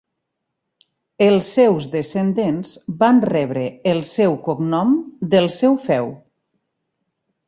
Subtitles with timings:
[1.25, 2.71] Els seus descendents
[3.03, 4.95] van rebre el seu cognom
[5.35, 6.11] del seu feu.